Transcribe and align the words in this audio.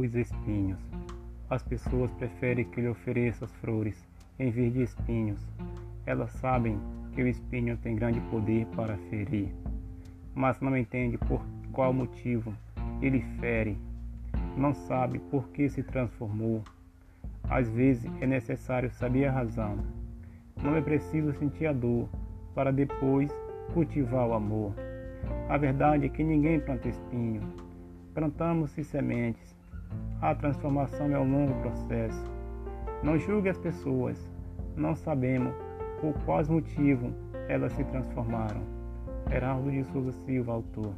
os 0.00 0.14
espinhos. 0.14 0.80
As 1.48 1.62
pessoas 1.62 2.10
preferem 2.12 2.64
que 2.64 2.80
lhe 2.80 2.88
ofereça 2.88 3.44
as 3.44 3.54
flores 3.56 4.06
em 4.38 4.50
vez 4.50 4.72
de 4.72 4.82
espinhos. 4.82 5.40
Elas 6.04 6.32
sabem 6.32 6.78
que 7.12 7.22
o 7.22 7.28
espinho 7.28 7.76
tem 7.78 7.94
grande 7.94 8.20
poder 8.22 8.66
para 8.74 8.96
ferir, 9.08 9.54
mas 10.34 10.60
não 10.60 10.76
entende 10.76 11.16
por 11.16 11.40
qual 11.72 11.92
motivo 11.92 12.52
ele 13.00 13.20
fere. 13.40 13.78
Não 14.56 14.74
sabe 14.74 15.18
por 15.30 15.48
que 15.48 15.68
se 15.68 15.82
transformou. 15.82 16.62
Às 17.48 17.68
vezes 17.68 18.10
é 18.20 18.26
necessário 18.26 18.90
saber 18.90 19.26
a 19.26 19.32
razão. 19.32 19.78
Não 20.62 20.76
é 20.76 20.80
preciso 20.80 21.32
sentir 21.34 21.66
a 21.66 21.72
dor 21.72 22.08
para 22.54 22.72
depois 22.72 23.30
cultivar 23.72 24.26
o 24.28 24.34
amor. 24.34 24.74
A 25.48 25.56
verdade 25.56 26.06
é 26.06 26.08
que 26.08 26.22
ninguém 26.22 26.60
planta 26.60 26.88
espinho. 26.88 27.42
Plantamos-se 28.14 28.84
sementes. 28.84 29.54
A 30.24 30.34
transformação 30.34 31.14
é 31.14 31.18
um 31.18 31.30
longo 31.30 31.52
processo. 31.60 32.24
Não 33.02 33.18
julgue 33.18 33.50
as 33.50 33.58
pessoas. 33.58 34.18
Não 34.74 34.94
sabemos 34.94 35.54
por 36.00 36.14
quais 36.24 36.48
motivos 36.48 37.12
elas 37.46 37.74
se 37.74 37.84
transformaram. 37.84 38.62
Heraldo 39.30 39.70
de 39.70 39.84
Souza 39.84 40.12
Silva, 40.24 40.52
autor. 40.52 40.94